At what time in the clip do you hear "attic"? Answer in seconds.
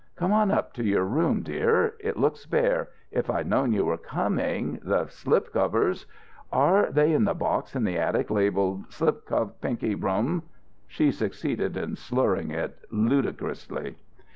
7.99-8.31